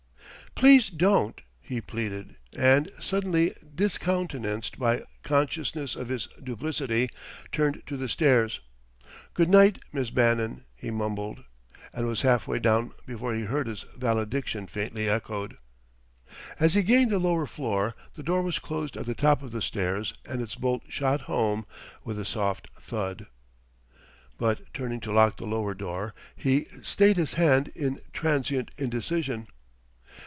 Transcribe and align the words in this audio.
"Please 0.53 0.89
don't!" 0.89 1.41
he 1.61 1.79
pleaded 1.81 2.35
and, 2.55 2.91
suddenly 2.99 3.53
discountenanced 3.73 4.77
by 4.77 5.01
consciousness 5.23 5.95
of 5.95 6.09
his 6.09 6.27
duplicity, 6.43 7.07
turned 7.53 7.81
to 7.87 7.95
the 7.97 8.07
stairs. 8.09 8.59
"Good 9.33 9.49
night, 9.49 9.79
Miss 9.93 10.09
Bannon," 10.11 10.65
he 10.75 10.91
mumbled; 10.91 11.45
and 11.93 12.05
was 12.05 12.21
half 12.23 12.47
way 12.47 12.59
down 12.59 12.91
before 13.07 13.33
he 13.33 13.41
heard 13.43 13.65
his 13.65 13.85
valediction 13.97 14.67
faintly 14.67 15.07
echoed. 15.09 15.57
As 16.59 16.73
he 16.75 16.83
gained 16.83 17.09
the 17.11 17.17
lower 17.17 17.47
floor, 17.47 17.95
the 18.15 18.21
door 18.21 18.43
was 18.43 18.59
closed 18.59 18.95
at 18.97 19.05
the 19.07 19.15
top 19.15 19.41
of 19.41 19.51
the 19.51 19.61
stairs 19.63 20.13
and 20.25 20.41
its 20.43 20.53
bolt 20.55 20.83
shot 20.89 21.21
home 21.21 21.65
with 22.03 22.19
a 22.19 22.25
soft 22.25 22.67
thud. 22.79 23.25
But 24.37 24.71
turning 24.75 24.99
to 24.99 25.13
lock 25.13 25.37
the 25.37 25.47
lower 25.47 25.73
door, 25.73 26.13
he 26.35 26.65
stayed 26.83 27.15
his 27.17 27.33
hand 27.35 27.69
in 27.69 27.99
transient 28.13 28.69
indecision. 28.77 29.47